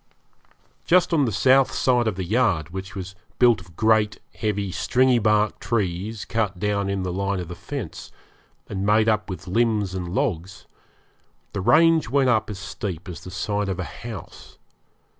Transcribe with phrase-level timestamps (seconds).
[0.83, 5.19] Just on the south side of the yard, which was built of great heavy stringy
[5.19, 8.11] bark trees cut down in the line of the fence,
[8.67, 10.65] and made up with limbs and logs,
[11.53, 14.57] the range went up as steep as the side of a house.